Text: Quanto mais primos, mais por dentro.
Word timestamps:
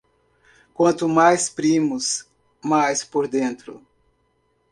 Quanto 0.73 1.07
mais 1.07 1.47
primos, 1.47 2.25
mais 2.65 3.03
por 3.03 3.27
dentro. 3.27 3.85